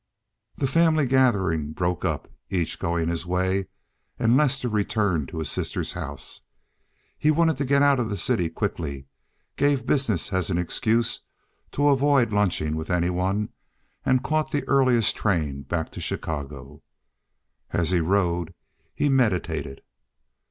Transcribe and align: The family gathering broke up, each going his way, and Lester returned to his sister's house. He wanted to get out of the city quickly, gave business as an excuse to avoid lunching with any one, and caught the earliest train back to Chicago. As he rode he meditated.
The 0.55 0.65
family 0.65 1.05
gathering 1.05 1.73
broke 1.73 2.03
up, 2.03 2.27
each 2.49 2.79
going 2.79 3.07
his 3.07 3.23
way, 3.27 3.67
and 4.17 4.35
Lester 4.35 4.67
returned 4.67 5.29
to 5.29 5.37
his 5.37 5.51
sister's 5.51 5.93
house. 5.93 6.41
He 7.19 7.29
wanted 7.29 7.57
to 7.59 7.65
get 7.65 7.83
out 7.83 7.99
of 7.99 8.09
the 8.09 8.17
city 8.17 8.49
quickly, 8.49 9.05
gave 9.57 9.85
business 9.85 10.33
as 10.33 10.49
an 10.49 10.57
excuse 10.57 11.19
to 11.73 11.89
avoid 11.89 12.33
lunching 12.33 12.75
with 12.75 12.89
any 12.89 13.11
one, 13.11 13.49
and 14.03 14.23
caught 14.23 14.49
the 14.51 14.67
earliest 14.67 15.17
train 15.17 15.61
back 15.61 15.91
to 15.91 16.01
Chicago. 16.01 16.81
As 17.69 17.91
he 17.91 17.99
rode 17.99 18.55
he 18.95 19.07
meditated. 19.07 19.83